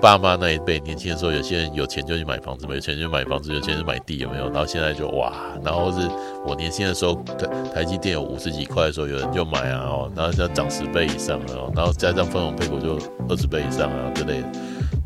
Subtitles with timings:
[0.00, 4.44] 爸妈那一辈年轻的时候，有些人有钱就去买房子，没钱就买房子，有钱就买地，有没有？
[4.50, 5.32] 然后现在就哇，
[5.64, 6.06] 然后是
[6.46, 12.98] 我年轻的时候，台台积电有五十几块的时候，有人就买啊，哦，然后现在涨十倍以上了，然后加上分红配股就
[13.28, 14.48] 二十倍以上啊之类的。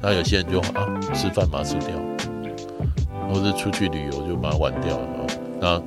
[0.03, 1.89] 那有些人就啊，吃饭嘛吃掉，
[3.29, 5.27] 或是出去旅游就把它玩掉了。
[5.61, 5.81] 那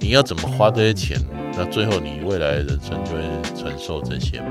[0.00, 1.18] 你要怎么花这些钱？
[1.54, 3.20] 那最后你未来的人生就会
[3.54, 4.42] 承受这些。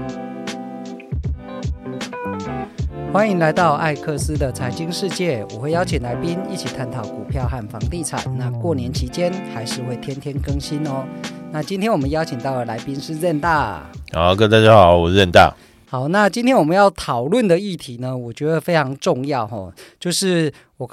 [3.14, 8.22] 欢迎来到艾克斯的财经世界，我会邀请来宾一起探讨股票和房地产。
[8.38, 11.06] 那过年期间还是会天天更新哦。
[11.52, 13.90] 那今天我们邀请到的来宾是任大。
[14.12, 15.56] 好，各位大家好，我是任大。
[15.88, 20.90] 好，那今天我们要讨论的议题呢，我觉得非常重要哈，就是我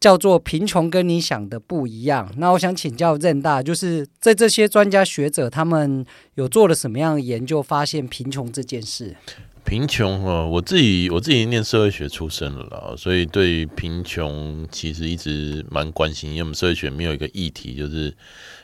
[0.00, 2.28] 叫做贫穷跟你想的不一样。
[2.36, 9.16] 那我想请教任大，就是在这些专家学者他们有做了什么样的研究，发现贫穷这件事？
[9.68, 18.16] 贫穷哦，我自己我自己念社会学出身的啦，所以对贫穷其实一直蛮关心，因为我们社会学没有一个议题就是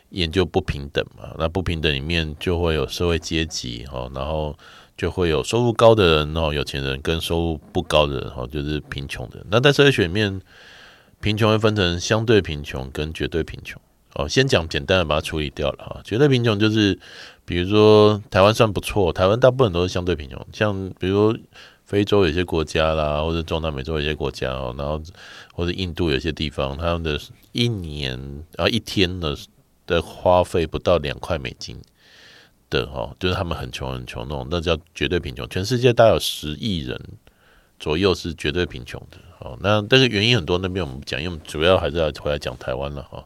[0.09, 4.56] 研究不平等嘛，那不平等里面就会有社会阶级哈，然后
[4.97, 9.45] 就会有收入高的人哦，有钱人跟收入不高的人哈，就是贫穷的。
[9.51, 10.41] 那在社会学里面，
[11.20, 13.79] 贫穷会分成相对贫穷跟绝对贫穷。
[14.14, 16.98] 哦，先讲简单的把它处理掉了哈，绝对贫穷就是。
[17.47, 21.37] 比如说台湾算不错，台湾大部分都是相对贫穷，像比如
[21.84, 24.98] 非洲有些国家啦，或者中南美洲有些国家哦，然后
[25.53, 27.20] 或者印度有些地方，他们的
[27.53, 28.19] 一年
[28.56, 29.36] 啊一天的
[29.86, 31.78] 的花费不到两块美金
[32.70, 35.47] 的哦，就是他们很穷很穷那种，那叫绝对贫穷。
[35.51, 36.98] 全世界大概有十亿人
[37.79, 39.58] 左右是绝对贫穷的哦。
[39.61, 43.23] 那但是原因很多，那边我们不讲，因为我们主要还是要回来讲台湾了哈。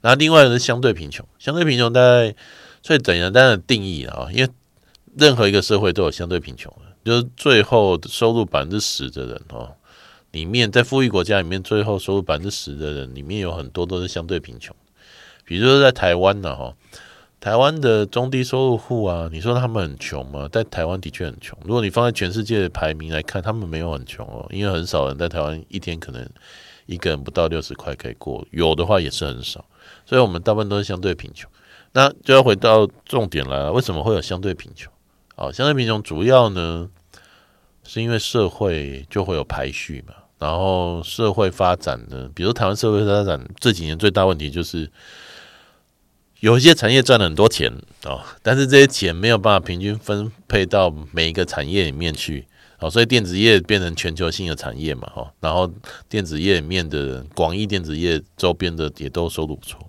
[0.00, 2.34] 那另外是相对贫穷，相对贫穷大概。
[2.82, 4.50] 所以等简单的定义啊，因为
[5.16, 9.74] 任何一个社会都有相对贫穷的，就是最后收入百分之十的人哦，
[10.30, 14.74] 里面在富裕国家里面，最后收入百分之十的人里面有很多都是相对贫穷。
[15.44, 16.74] 比如说在台湾呢，哈，
[17.40, 20.48] 台湾的中低收入户啊，你说他们很穷吗？
[20.52, 21.58] 在台湾的确很穷。
[21.64, 26.28] 如果你放在全世界的排名来看，他们没有很穷哦，因为很少人在台湾一天可能
[26.86, 29.64] 一个人不到六十块可以过，有的话也是很少。
[30.04, 31.50] 所以我们大部分都是相对贫穷。
[31.92, 34.92] 那就要回到重点来了，为什么会有相对贫穷？
[35.36, 36.88] 哦，相对贫穷主要呢，
[37.84, 44.90] 是因为社会就会有排序嘛，然后社会发展呢，比如台湾社会发展这几年最大问题就是，
[46.40, 47.72] 有一些产业赚了很多钱
[48.04, 52.46] 哦，但是这些钱没有办法平均分配到每一个产业里面去，
[52.80, 55.70] 哦，所以电子业变成全球性的产业嘛，哈，然后
[56.08, 59.88] 电子业里面的广义电子业周边的也都收入不错，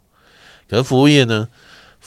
[0.70, 1.50] 可是服务业呢？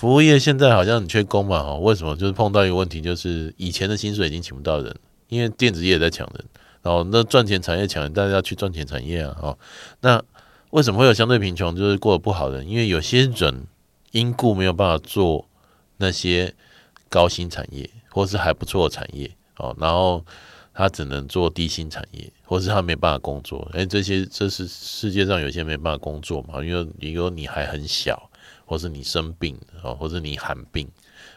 [0.02, 2.16] 服务业现在好像很缺工嘛，哈，为什么？
[2.16, 4.92] 就是碰到一个问题，就是以前的薪水已经请不到人，
[5.28, 6.44] 因为电子业也在抢人，
[6.82, 9.56] 然后那赚钱产业抢人，大家要去赚钱产业啊，哈。
[10.00, 10.20] 那
[10.70, 11.76] 为什么会有相对贫穷？
[11.76, 13.64] 就是过得不好的，因为有些人
[14.10, 15.46] 因故没有办法做
[15.98, 16.52] 那些
[17.08, 20.24] 高薪产业，或是还不错的产业，哦，然后
[20.74, 23.70] 他只能做低薪产业，或是他没办法工作。
[23.72, 28.28] 哎，这些这是世界上有些没办法工作嘛，因为比如你还很小。
[28.72, 30.88] 或是你生病啊，或是你喊病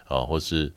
[0.08, 0.72] 啊，或是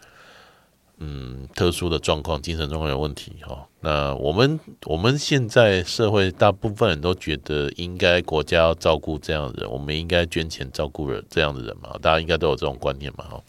[0.97, 3.65] 嗯特殊的状况，精神状况有问题哈。
[3.79, 13.41] 那我们我们现在社会大部分人都觉得应该国家要照顾这样的人，我们应该捐钱照顾人这样的人嘛，大家应该都有这种观念嘛哈。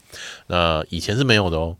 [0.46, 1.76] 那以前是没有的哦，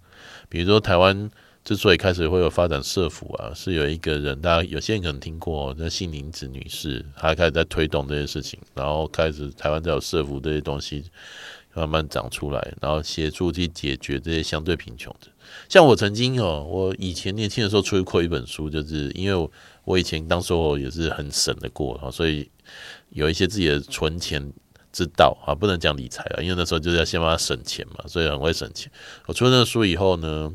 [0.48, 1.30] 比如说台湾。
[1.62, 11.04] 之所以开始会有发展社福啊，是有一个人，大家有些人可能听过，那姓林子女士，她开始在推动这些事情，然后开始台湾才有社福这些东西
[11.74, 15.28] 慢慢长出来，然后协助去解决这些相对贫穷的。
[15.68, 19.50] 像我曾经哦，我以前年轻的时候出过一本书，就是因为
[19.84, 22.50] 我，以前当时候也是很省的过，所以
[23.10, 24.50] 有一些自己的存钱
[24.92, 28.90] 之道啊，不能讲理财啊，因为那时候就是要先帮他省钱嘛，所以很会省钱。
[29.26, 30.50] 我出了那书以后呢。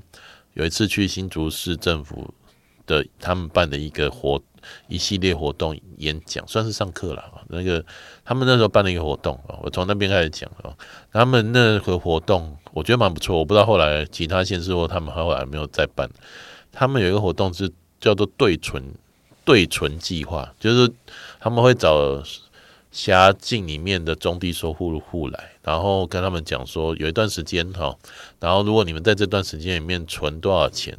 [0.56, 2.34] 有一次去新竹市政府
[2.88, 4.42] 的他们办的一个活
[4.88, 7.24] 一系列活动演讲，算是上课了。
[7.50, 7.86] 那个
[8.24, 10.74] 他们那时候办了一个活动啊，我从那边开始讲啊。
[11.12, 16.10] 他们那个活动我觉得蛮不错，我不知道后来其他县市或他们后来没有再办。
[16.72, 18.84] 他们有一个活动是叫做对存
[19.44, 20.92] 对存计划，就是
[21.40, 22.24] 他们会找
[22.92, 25.52] 辖境里面的中低收入户来。
[25.66, 27.98] 然后跟他们讲说，有一段时间哈，
[28.40, 30.96] 然后如果你们在这段时间里面存多少钱，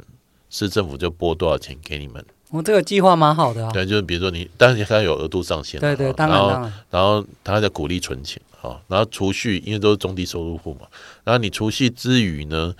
[0.49, 2.23] 市政府就拨多少钱给你们。
[2.49, 3.71] 我、哦、这个计划蛮好的啊。
[3.71, 5.79] 对，就是比如说你，但是它有额度上限。
[5.79, 6.73] 对对，当然当然。
[6.89, 10.87] 然后他在鼓励存钱哈，然后储蓄，因为都是中低收入户嘛。
[11.23, 12.73] 然后你储蓄之余呢，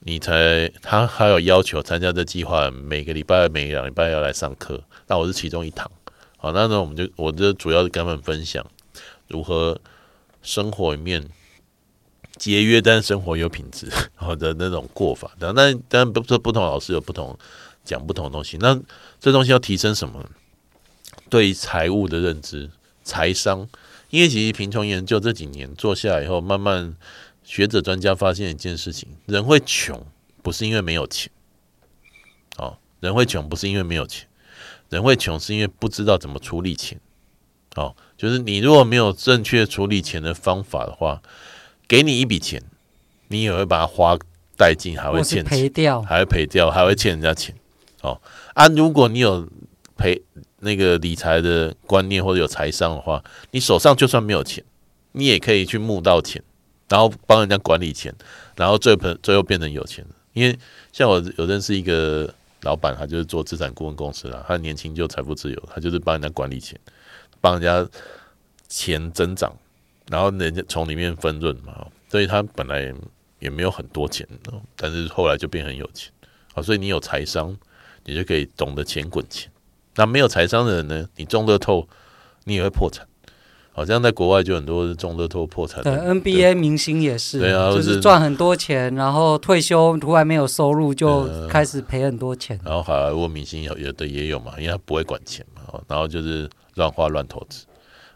[0.00, 5.90] 你才他还有要求参加这计划，每个礼拜每两礼拜要来上课，那我是其中一堂。
[6.36, 8.64] 好，那呢我们就我这主要是跟他们分享
[9.28, 9.78] 如何
[10.44, 11.28] 生活里面
[12.36, 15.32] 节约，但生活有品质 好的那种过法。
[15.40, 17.36] 但但但不不同老师有不同
[17.84, 18.80] 讲不同的东西，那
[19.18, 20.24] 这东西要提升什么？
[21.28, 22.70] 对于财务的认知，
[23.02, 23.68] 财商。
[24.10, 26.94] 因为其实贫穷研究这几年做下来以后，慢慢
[27.42, 30.06] 学者专家发现一件事情：人会穷
[30.40, 31.32] 不是因为没有钱，
[32.58, 34.28] 哦，人会穷不是因为没有钱，
[34.88, 37.00] 人会穷是因为不知道怎么处理钱。
[37.74, 41.22] 哦，就是你如果没有正确处理钱的方法的话，
[41.86, 42.62] 给你一笔钱，
[43.28, 44.16] 你也会把它花
[44.56, 47.54] 殆尽，还会欠钱，赔掉，还会赔掉，还会欠人家钱。
[48.02, 48.20] 哦，
[48.54, 49.48] 啊，如果你有
[49.96, 50.22] 赔。
[50.60, 54.64] 那个理财的观念或者有财商的话，你手上就算没有钱，
[55.12, 56.42] 你也可以去募到钱，
[56.88, 58.14] 然后帮人家管理钱，
[58.56, 60.02] 然后最后最后变成有钱。
[60.32, 60.58] 因为
[60.90, 62.32] 像我有认识一个
[62.62, 66.80] 老板，他就是做资产顾问公司啦，他年轻就财富自由，他就是帮人家管理钱，
[67.44, 67.86] 帮人家
[68.70, 69.54] 钱增长，
[70.08, 72.90] 然后人家从里面分润嘛，所以他本来
[73.38, 74.26] 也没有很多钱，
[74.74, 76.10] 但是后来就变很有钱。
[76.54, 77.54] 好，所以你有财商，
[78.06, 79.50] 你就可以懂得钱滚钱。
[79.96, 81.06] 那没有财商的人呢？
[81.16, 81.86] 你中乐透，
[82.44, 83.06] 你也会破产。
[83.76, 85.82] 好像在国外就很多中乐透破产。
[85.82, 92.58] 的，NBA 明星也是，对啊，就是赚很多钱，然后退休突然没有收入，就开始赔很多钱。
[92.64, 97.66] 然后好莱坞明星有有的也有嘛，因为他不会管钱嘛，然后就是乱花乱投资。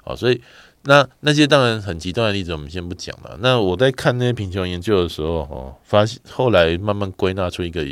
[0.04, 0.40] 好，所以
[0.84, 3.36] 那那些当然很极端的例子，我们先不讲了。
[3.40, 7.86] 那我在看那些贫穷研究的时候，哦，发现后来慢慢归纳出一个。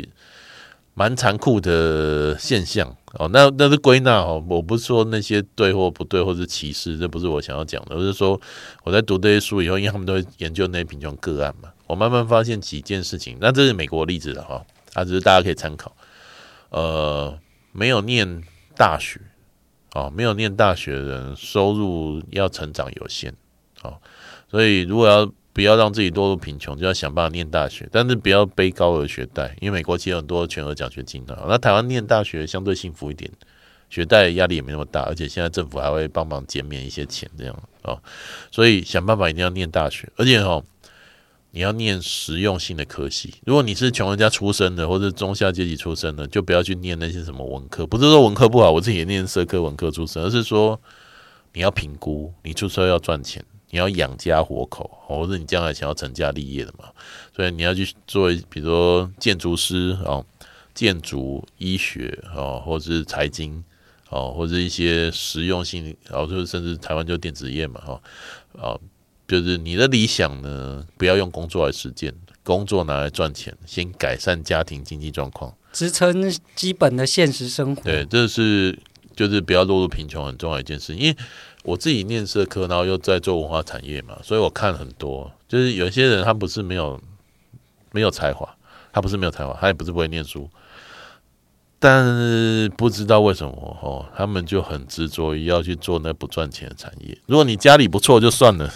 [0.99, 7.95] 蛮残酷的现象哦，那那是归纳哦，我不是说那些对或不对，或是歧视，这不是我想要讲的。
[7.95, 8.41] 我是说
[8.83, 13.37] 我在读这些书以后，因为他们都会研究那些贫穷个案嘛，我慢慢发现几件事情。
[13.39, 14.65] 那这是美国例子了哈，
[14.95, 15.95] 啊，只是大家可以参考。
[16.69, 17.37] 呃，
[17.73, 18.41] 没有念
[18.75, 19.21] 大学
[19.97, 23.33] 哦，没有念大学的人收入要成长有限
[23.81, 23.97] 哦，
[24.49, 25.31] 所以如果要。
[25.57, 31.35] 不要让自己落入贫穷，就要想办法念大学，但是不要背高额学贷，因为美国其实有很多全额奖学金的。
[31.49, 33.27] 那台湾念大学相对幸福一点，
[33.89, 37.99] 学贷压力也没那么大，而且现在政府还会帮忙减免一些钱，这样哦。
[38.51, 40.63] 所以想办法一定要念大学，而且哦，
[41.57, 43.33] 你要念实用性的科系。
[43.43, 47.83] 如果你是穷人家出身的，或者中下阶级出身的，就不要去念那些什么文科。
[47.87, 50.79] 不是说文科不好，我自己也念社科文科出身，而是说
[51.53, 53.43] 你要评估，你出社会要赚钱。
[53.71, 56.85] 你要养家活口，或者你将来想要成家立业的嘛，
[57.35, 60.23] 所以你要去做，比如说建筑师哦，
[60.75, 63.61] 建筑、医学哦，或者是财经
[64.09, 68.01] 哦，或者一些实用性，然后就甚至台湾就电子业嘛，哈，
[68.61, 68.77] 啊，
[69.27, 72.13] 就是你的理想呢，不要用工作来实践，
[72.43, 77.83] 工作拿来赚钱，先改善家庭经济状况，支撑基本的现实生活。
[77.83, 78.77] 对，这是
[79.15, 81.17] 就是不要落入贫穷很重要一件事，因为。
[81.63, 86.97] 我自己念社科，然后又在做文化产业嘛，所以我看很多，就是有些人他不是没有
[87.91, 88.47] 没有才华，
[88.93, 90.49] 他不是没有才华，他也不是不会念书，
[91.77, 93.51] 但是不知道为什么
[93.81, 97.17] 哦，他们就很执着于要去做那不赚钱的产业。
[97.25, 98.73] 如果你家里不错就算了，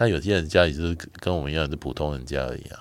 [0.00, 2.80] 但有些人家里就是跟我们一样是普通人家而已啊。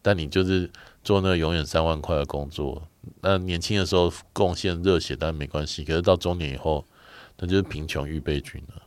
[0.00, 0.70] 但你就是
[1.02, 2.80] 做那个永远三万块的工作，
[3.22, 5.82] 那年轻的时候贡献热血，但没关系。
[5.82, 6.84] 可是到中年以后。
[7.42, 8.82] 那就是贫穷预备军了。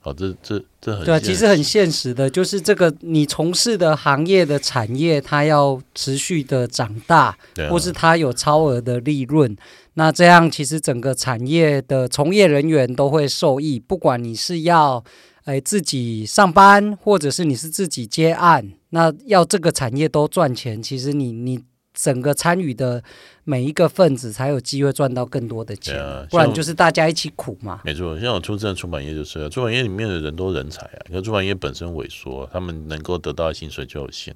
[0.00, 9.56] 好，这这这很对，其实很现实的，就是这个你从事的行业的产业，它要持续的长大，啊、或是它有超额的利润，
[9.94, 13.80] 那这样其实整个产业的从业人员都会受益。
[13.80, 15.02] 不管你是要
[15.48, 21.58] 哎自己上班，或者是你是自己接案，那要这个产业都赚钱，其实你你。
[21.94, 23.02] 整个参与的
[23.42, 27.80] 每一个分子才有机会赚到更多的钱，啊、不然就是大家一起苦嘛。
[27.84, 30.98] 没错，像我出身的出版业就是、啊，出版业里面的人都人才啊。
[31.10, 34.32] 可出版业本身萎缩，他们能够得到的薪水就有限，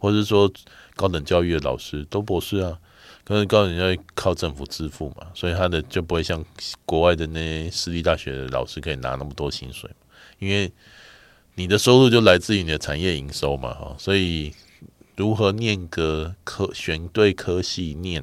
[0.00, 0.52] 或者是说
[0.96, 2.76] 高等教育的老师都博士啊，
[3.22, 6.44] 可是高等教育靠政府支付嘛，所以他的就不会像
[6.84, 9.88] 国外的那些私立大学的老师可以拿那么多薪水，
[10.44, 10.70] 因为
[11.54, 14.52] 你的收入就来自于你的产业营收嘛，哈，所以。
[15.16, 18.20] 如何念个科，选对科系念，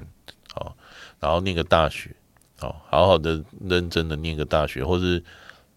[0.53, 0.75] 好，
[1.21, 2.13] 然后念个大学，
[2.59, 5.23] 好，好好的认真的念个大学，或是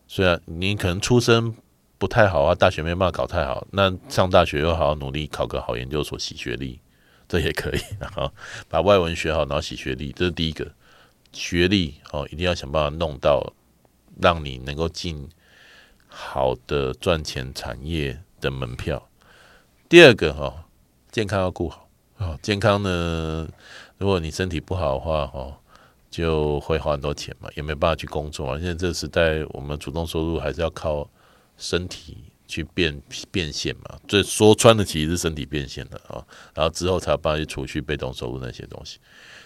[0.08, 1.54] 虽然你可能出身
[1.98, 6.80] 不太好啊，大学没办法考太好，那上大学又好好努力考个好研究所洗学历，
[7.28, 8.32] 这也可以，哈
[8.68, 10.68] 把外文学好，然后洗学历，这是第一个
[11.32, 13.54] 学历哦，一定要想办法弄到
[14.20, 15.28] 让你能够进
[16.14, 19.08] 好的赚钱产业的门票。
[19.88, 20.60] 第二个哈。
[21.14, 23.48] 健康要顾好哦，健康呢，
[23.98, 25.54] 如果你身体不好的话，哦，
[26.10, 28.58] 就会花很多钱嘛，也没办法去工作嘛。
[28.58, 31.08] 现在这个时代，我们主动收入还是要靠
[31.56, 32.16] 身体
[32.48, 33.96] 去变变现嘛。
[34.08, 36.18] 最说穿的其实是身体变现的啊、
[36.52, 38.98] 然后之后才有办法去被动收入那些东西。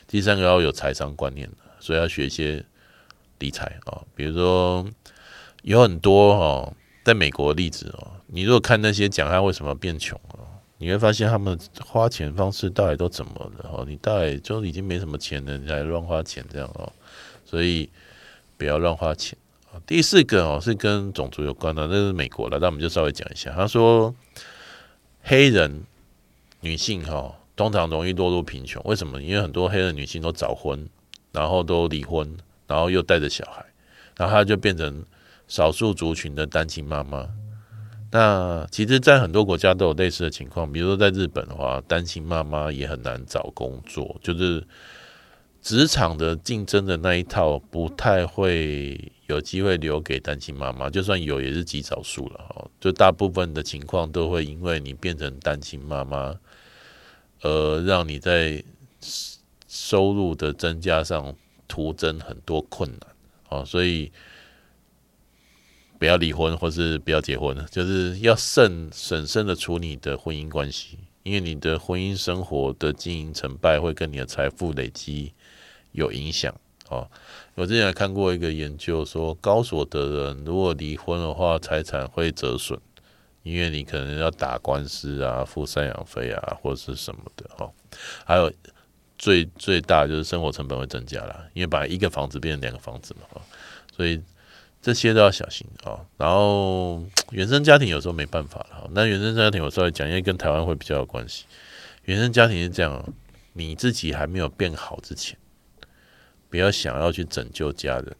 [0.06, 1.46] 第三个要有财商观念，
[1.78, 2.64] 所以要学一些
[3.40, 4.86] 理财啊、比如说
[5.68, 6.72] 有很多哦，
[7.04, 10.40] 在美国的例子哦，你如果看那些讲他为什么变穷哦。
[10.78, 13.68] 你会发现他们花钱方式到底都怎么了？
[13.70, 16.90] 哦，你到底就已经没什么钱了，你还乱花钱这样哦，
[17.44, 17.86] 所以
[18.56, 19.36] 不要乱花钱。
[19.86, 23.52] 第四个哦是跟种族有关的，那是美国的，那我们就稍微讲一下。
[23.52, 24.14] 他说
[25.20, 25.82] 黑人
[26.60, 29.20] 女性哈通常容易落入贫穷，为什么？
[29.20, 30.88] 因为很多黑人女性都早婚，
[31.30, 33.62] 然后都离婚，然后又带着小孩，
[34.16, 35.04] 然后她就变成
[35.48, 37.28] 少数族群的单亲妈妈。
[38.10, 44.66] 那其实，在很多国家都有类似的情况，比如说在日本的话，单亲妈妈也很难找工作，就是
[45.60, 52.66] 职场的竞争的那一套不太会有机会留给单亲妈妈，就算有也是极少数了哈。
[52.80, 56.34] 就大部分的情况都会因为你变成单亲妈妈，
[57.42, 58.64] 而让你在
[59.68, 61.34] 收入的增加上
[61.66, 64.10] 徒增很多困难啊，所以。
[65.98, 75.32] 不要离婚，或是不要结婚，就是要慎审慎的处理你的婚姻关系，因为你的婚姻生活的经营成败会跟你的财富累积
[75.90, 76.54] 有影响
[76.88, 77.10] 哦。
[77.56, 82.78] 我之前还看过一个研究说，高所得人如果离婚的话，财产会折损，
[83.42, 87.72] 因为你可能要打官司啊，付赡养费啊，或者是什么的哦。
[88.24, 88.52] 还有
[89.18, 93.40] 最最大就是生活成本会增加啦，因为把一个房子变成两个房子嘛，
[93.96, 94.22] 所以。
[94.80, 98.88] 这些都要小心啊、哦，然后 原生家庭有时候没办法了。
[98.92, 101.44] 那原生家庭我稍微讲，因为跟台湾会比较有关系。
[102.04, 103.12] 原生家庭是这样，
[103.52, 105.36] 你自己还没有变好之前，
[106.48, 108.16] 不要想要去拯救家人，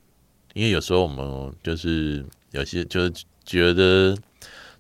[0.53, 3.13] 因为有时候我们就是有些就是
[3.45, 4.15] 觉得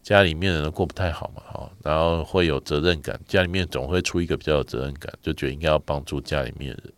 [0.02, 6.92] 家里面的人过不太好嘛，哈，然后会有责任感，家里面总会出一个比较有责任感，就觉得应该要帮助家里面的人。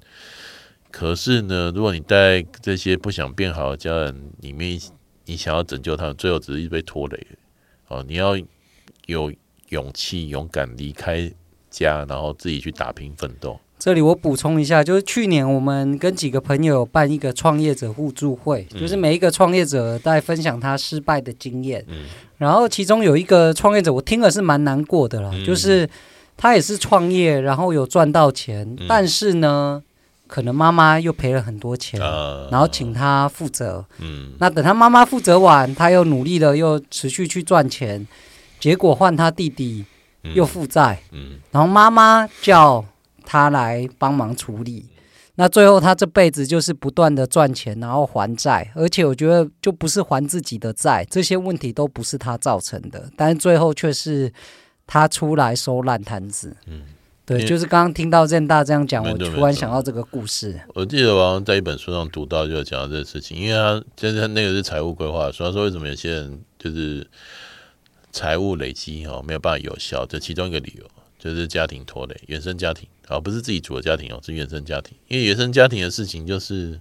[0.91, 4.79] 可是呢，如果你带这些不想变好的家人里面，
[5.27, 7.27] 你想要拯救他们，最后只是一被拖累。
[7.89, 8.37] 哦，你要
[9.07, 9.33] 有
[9.69, 11.31] 勇气、勇敢离开
[11.71, 13.59] 家，然后自己去打拼奋斗。
[13.79, 21.85] 这里我补充一下，就是去年我们跟几个朋友办一个创业者互助会，就是每一个创业者在分享他失败的经验。
[21.89, 22.05] 嗯，
[22.39, 25.89] 然后其中有一个创业者，我听了是蛮难过的啦，就是
[26.37, 29.83] 他也是创业，然后有赚到钱，但是呢。
[30.31, 33.85] 可能妈妈又赔了很多钱，呃、然后请他负责。
[33.99, 38.07] 嗯，那等他妈妈负责完，他又努力的又持续去赚钱，
[38.61, 39.85] 结果换他弟弟
[40.35, 41.03] 又负债。
[41.11, 42.85] 嗯，嗯然后妈妈叫
[43.25, 44.87] 他来帮忙处理。
[45.35, 48.71] 那最后他这辈子就是不断的赚钱，然后还债。
[48.75, 54.33] 而且我觉得就不是还自己的债，这些问题都不是他造成的，但是最后却是
[54.87, 56.57] 他出来收烂摊子。
[56.67, 56.83] 嗯。
[57.31, 60.61] 对，就是刚刚听到任大这样讲，我突然想到这个故事。
[60.75, 67.07] 我记得我好像在一本书上读到，就讲到这个事情，因为他就是那个是财务规划，所以他说为什么有些人就是
[68.11, 70.85] 财务累积哦没有办法有效，这其中一个理由
[71.21, 76.81] 就是家庭拖累，原生家庭哦不是自己组的家庭哦，是原生家庭，因为原生家庭的事情就是，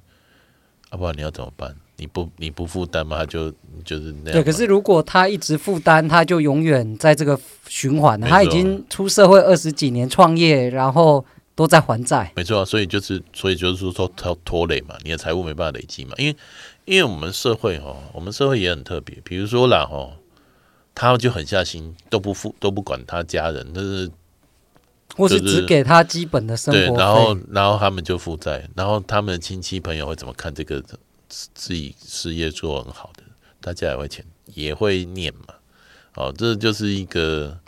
[0.89, 1.75] 啊，不然你要怎么办？
[1.99, 3.17] 你不你不负担嘛？
[3.17, 3.51] 他就
[3.83, 4.33] 就是那样。
[4.33, 7.37] 对，可是如果他一直负担，他就永远在这个
[7.67, 8.19] 循环。
[8.21, 12.31] 他已经出社会二十几年创业，然后都在还债。
[12.37, 16.13] 没错，所以就是所以就是说他拖累嘛，你的财务没办法累积嘛。
[16.17, 16.35] 因为
[16.85, 19.17] 因为我们社会哈，我们社会也很特别。
[19.25, 20.11] 比如说啦哈，
[20.95, 24.09] 他就狠下心都不付都不管他家人，但是
[25.17, 30.81] 或是只给他基本的生活费，对，然后然后他们就负债，然后他们的亲戚朋友会怎么看这个？
[31.29, 33.23] 自己事业做很好的，
[33.61, 35.53] 大家也会钱也会念嘛，
[36.15, 37.59] 哦，这就是一个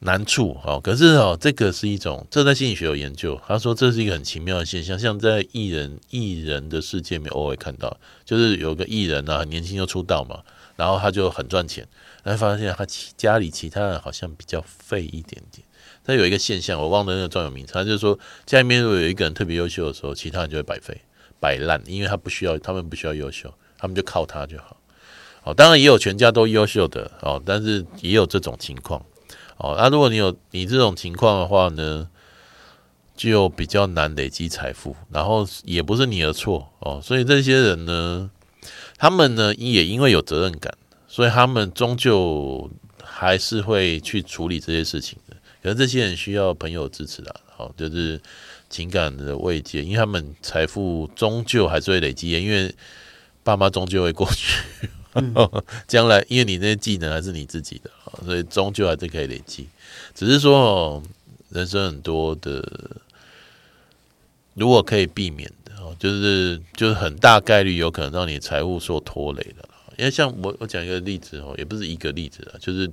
[0.00, 0.80] 难处哦。
[0.82, 7.94] 可是哦，这个是一种，这在心理学有研究，他说这是一个很奇妙的现象，像在艺人艺人的世界里面偶尔看到，
[8.24, 10.42] 就是有个艺人啊，很年轻就出道嘛，
[10.76, 11.86] 然后他就很赚钱，
[12.22, 15.66] 然后发现他其家里其他人好像比较废一点点。
[16.02, 20.98] 他有一个现象，我忘了那个专有名词，他就是说家里面如果有一个人特别优秀的时候，其他人就会白费。
[21.40, 24.76] 摆烂，因为他不需要，他们不需要优秀，他们就靠他就好。
[25.42, 29.02] 哦，当然也有全家都优秀的哦，但是也有这种情况。
[29.56, 32.08] 哦，那、如果你有你这种情况的话呢，
[33.16, 37.00] 就比较难累积财富，然后也不是你的错哦。
[37.02, 38.30] 所以这些人呢，
[38.98, 40.74] 他们呢也因为有责任感，
[41.08, 42.70] 所以他们终究
[43.02, 45.36] 还是会去处理这些事情的。
[45.62, 48.20] 可是这些人需要朋友支持的，好，就是
[48.70, 52.72] 情感的慰藉，因为他们财富终究还是会累积，因为
[53.42, 54.62] 爸妈终究会过去，
[55.88, 57.90] 将、嗯、来因为你那些技能还是你自己的，
[58.24, 59.68] 所以终究还是可以累积。
[60.14, 61.02] 只是说哦，
[61.50, 62.62] 人生很多的，
[64.54, 69.68] 如果可以避免的哦，就是就是很大概率有可能让你财务受拖累的。
[69.98, 72.90] 因为像我我讲一个例子哦，也不是一个例子啊，就是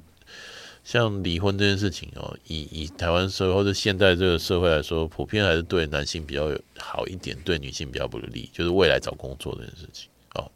[0.88, 10.50] 像离婚这件事情哦，以以台湾社会或者现在这个社会来说，普遍还是对男性比较好一点，对女性比较不利，就是未来找工作这件事情哦，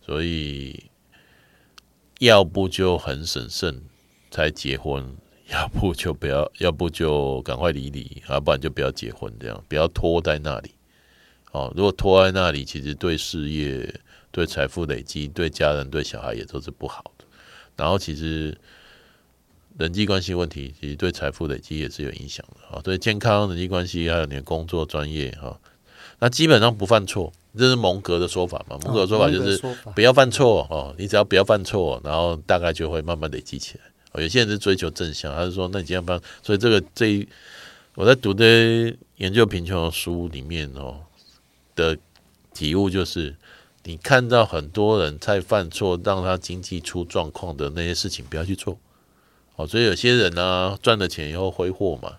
[0.00, 0.84] 所以
[2.20, 3.82] 要不就很审慎
[4.30, 5.04] 才结婚，
[5.50, 10.70] 要不就不要，要不就赶快离离，要不然就不要结婚，这样不要拖在那里
[11.50, 11.72] 哦。
[11.76, 13.92] 如果拖在那里，其实对事业。
[14.34, 17.24] 对财富累积，对家人、对小孩也都是不好的。
[17.76, 18.56] 然后，其实
[19.78, 22.80] 人际关系问题，其实对财富累积也是有影响的啊。
[22.82, 25.58] 对健康、人际关系，还有你的工作专业哈，
[26.18, 28.78] 那基本上不犯错，这是蒙格的说法嘛？
[28.84, 29.60] 蒙格的说法就是
[29.94, 34.20] 不要犯错哦，你只要不要犯错，然后大概就会慢慢累积起来。
[34.20, 36.20] 有些人是追求正向，他是说，那你这样办？
[36.42, 37.26] 所以这个这一
[37.94, 38.44] 我在读的
[39.16, 41.00] 研究贫穷的书里面哦
[41.74, 41.96] 的
[42.54, 43.34] 体悟就是。
[43.84, 48.78] 你看到很多人在犯错，让他经济出状况的那些事情，不要去做。
[49.56, 52.12] 哦，所以有些人呢、赚了钱以后挥霍嘛，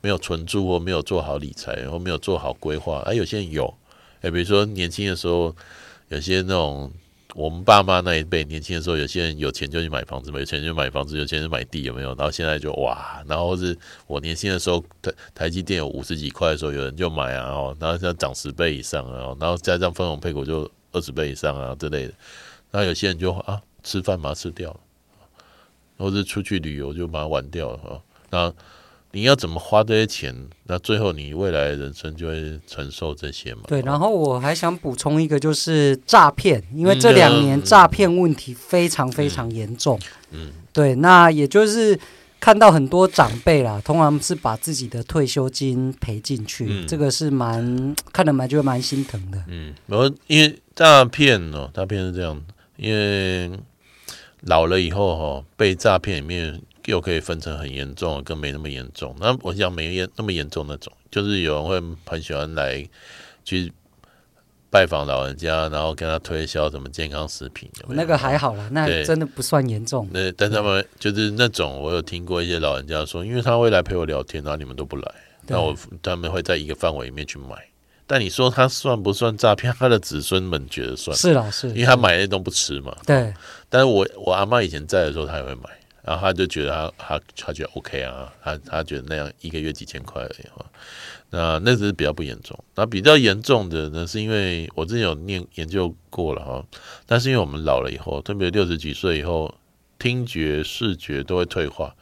[0.00, 2.98] 没有存住或没有做好理财，然后没有做好规划。
[3.06, 3.72] 哎、啊、有些人有，
[4.20, 5.54] 哎，比如说年轻的时候，
[6.08, 6.90] 有些那种
[7.34, 12.08] 我们爸妈那一辈年轻的时候，有些人有钱就去买房子，没钱就买房子，有钱就买地，有没有？
[12.14, 20.70] 然后现在就哇，然后是我年轻的时候，台台积电有五十几块的时候，有人就买啊，然后现在涨十倍以上啊，然后加上分红配股就。
[20.94, 22.12] 二十倍以上啊之类的，
[22.70, 24.80] 那有些人就啊吃饭嘛吃掉了，
[26.02, 28.02] 或者出去旅游就把它玩掉了哈。
[28.30, 28.52] 那
[29.12, 30.34] 你要怎么花这些钱？
[30.64, 33.62] 那最后你未来人生就会承受这些嘛？
[33.68, 33.80] 对。
[33.82, 39.98] 然后我还想补充一个，就是诈骗，因为这两年诈骗问题非常非常严重。
[40.30, 40.94] 嗯，嗯对。
[40.96, 41.98] 那也就是。
[42.42, 49.40] 看到很多长辈啦，通常是把自己的退休金赔进去，嗯、这个是蛮看得蛮就蛮心疼的。
[49.46, 52.42] 嗯，然后因为诈骗哦，诈骗是这样，
[52.76, 53.48] 因为
[54.42, 59.14] 老了以后哈、哦，被诈骗里面又可以分成很严重跟没那么严重。
[59.18, 62.88] 那我想没严那么严重那种，就是有人会很喜欢来
[63.44, 63.72] 去。
[64.72, 67.94] 拜访老人家，然后跟他推销什么健康食品，有有？
[67.94, 70.08] 那个还好啦，那真的不算严重。
[70.10, 75.14] 那但他们就是那种，我有听过一些老人家说，因为他会来陪我聊天，然后你们都不来，
[75.46, 77.54] 那我他们会在一个范围里面去买。
[78.12, 79.72] 但你说他算不算诈骗？
[79.78, 82.94] 他的子孙们觉得算是老是，因为他买那都不吃嘛。
[83.06, 83.32] 对。
[83.70, 85.62] 但是我我阿妈以前在的时候，他也会买，
[86.02, 90.62] 然后他就觉得他他他觉得 OK 啊，他他觉得那样一个月几千块而已哈。
[91.30, 96.62] 那那只是比较不严重，那比较严重的呢，是因为我之前有念研究过了哈，
[97.06, 99.54] 但是因为我们老了以后，特别六十几岁以后，
[99.98, 101.94] 听觉、视觉都会退化，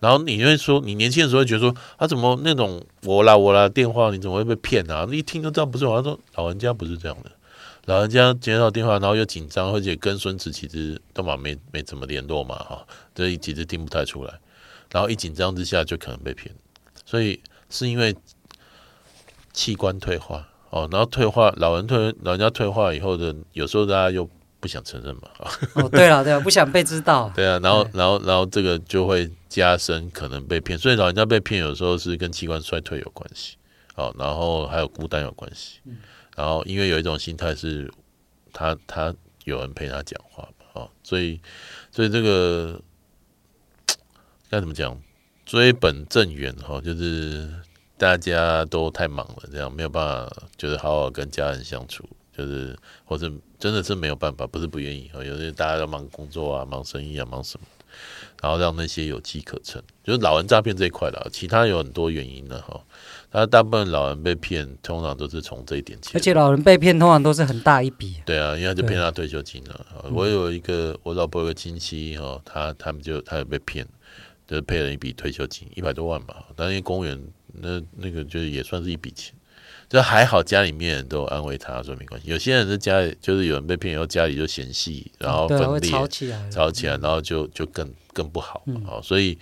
[0.00, 5.06] 然后你会说，你年轻的时候会觉得说，啊怎么那种我啦我啦电话，你怎么会被骗啊？
[5.10, 5.96] 你一听就知道不是我。
[5.96, 7.30] 他说老人家不是这样的，
[7.86, 14.32] 老人家接到电话，然后又紧张，而且跟孙子其实都嘛没没怎么联络嘛哈，所以其实听不太出来，
[14.92, 16.54] 然后一紧张之下就可能被骗，
[17.04, 18.14] 所以是因为。
[19.54, 24.28] 器官退化哦，然后退化，老人退，老人家退化以后的，有时候大家又
[24.60, 25.22] 不想承认嘛。
[25.74, 27.30] 哦，对了，对了，不想被知道。
[27.36, 33.56] 对啊，然后，然后，然后这个就会加深可能被骗，所以老人家被骗有时候是跟器官衰退有关系，
[33.96, 35.80] 哦，然后还有孤单有关系，
[36.36, 37.92] 然后因为有一种心态是
[38.52, 41.40] 他他有人陪他讲话嘛，哦，所以
[41.90, 42.80] 所以这个
[44.50, 45.00] 该怎么讲？
[45.44, 47.50] 追本正源哈，就是。
[48.00, 52.08] 大家都太忙了，这样没有办法，就是好好跟家人相处，
[52.38, 57.66] 就是或者真的是没有办法，不是不愿意，有些大家都忙工作啊，忙生意啊，忙什么，
[58.40, 62.80] 然后让那些有机可乘，就是老人诈骗这一块了，其他有很多原因的哈。
[63.32, 68.14] 那大部分老人被骗，通常都是从这一点起，而且老人被骗通常都是很大一笔。
[68.24, 70.04] 对啊，因为他就骗他退休金了。
[70.12, 73.84] 我有一个我老婆有个亲戚哈，他他们就他也被骗，
[74.46, 77.20] 就是赔了一笔退休金一百多万吧，但因为公务员。
[77.60, 79.34] 那那个就是也算是一笔钱，
[79.88, 82.28] 就还好家里面人都安慰他说没关系。
[82.28, 88.62] 有些人在家里就是有人被骗以后家里就嫌隙，然后分裂，吵起来，吵起来，然后就就更更不好。
[88.84, 89.38] 好，所以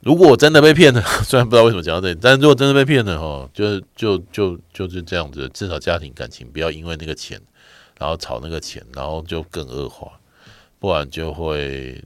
[0.00, 7.40] 如果我真的被骗了， 虽然不知道为什么讲到这里，但是如果真的被骗了哈，就就就就是这样子，至少家庭感情不要因为那个钱，
[7.98, 10.20] 然后吵那个钱，然后就更恶化，
[10.78, 12.04] 不然就会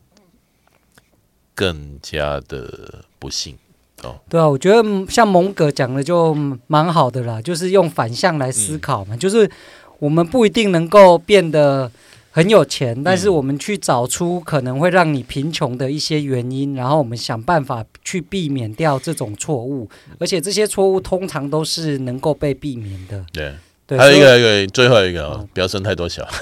[1.57, 3.59] 更加的不幸。
[4.02, 6.34] 哦，对啊，我觉得像蒙格讲的就
[6.66, 9.50] 蛮好的啦，就是用反向来思考嘛，嗯、就是
[9.98, 11.90] 我们不一定能够变得
[12.30, 19.88] 很有钱，但是我们去找出可能会让你贫穷的一些原因，然后我们想办法去避免掉这种错误，
[20.20, 23.24] 而且这些错误通常都是能够被避免的。
[23.32, 23.52] 对，
[23.87, 26.38] 对，还有一个，一个最后一个，哦、不要生太多小孩。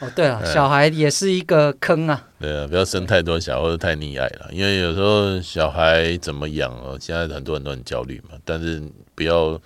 [0.00, 2.28] 哦，对了，小孩也是一个坑啊。
[2.40, 8.36] 对啊，不要生太多小孩或者太溺爱了，因为有时候小孩怎么养哦，现在很多人都很焦虑嘛。
[8.44, 8.82] 但是
[9.14, 9.58] 不要，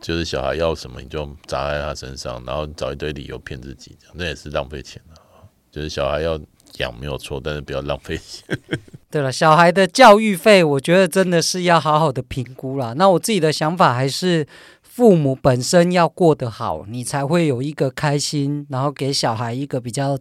[0.00, 5.20] 就是小孩要什么你就砸在他身上，然后找一堆理由骗自己，那也是浪费钱的。
[5.72, 6.38] 就是小孩要
[6.78, 8.56] 养没有错，但是不要浪费钱。
[9.10, 12.94] 对了，小孩的教育费，我觉得真的是要好好的评估啦。
[12.96, 14.46] 那我自己的想法还是。
[14.94, 20.18] 父母本身要过得好，你才会有一个开心，然后给小孩一个比较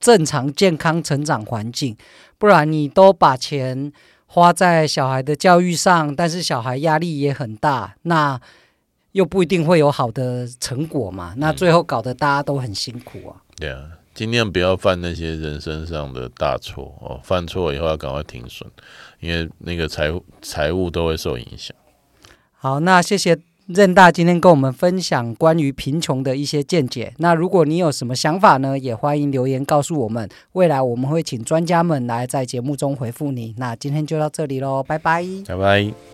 [0.00, 1.94] 正常、健康成长环境。
[2.38, 3.92] 不然你都把钱
[4.24, 8.40] 花在小孩的教育上，但是小孩压力也很大，那
[9.12, 11.34] 又不一定会有好的成果嘛。
[11.36, 13.36] 那最后搞得大家都很辛苦啊。
[13.56, 17.20] 对啊，尽量不要犯那些人生上的大错哦。
[17.22, 18.70] 犯错以后要赶快停损，
[19.20, 20.10] 因为那个财
[20.40, 21.76] 财务都会受影响。
[22.52, 23.38] 好，那谢谢。
[23.66, 27.14] 任大今天跟我们分享关于贫穷的一些见解。
[27.18, 30.28] 那如果你有什么想法呢，也欢迎留言告诉我们。
[30.52, 33.54] 未来我们会请专家们来在节目中回复你。
[33.56, 36.13] 那今天就到这里喽，拜拜，拜拜。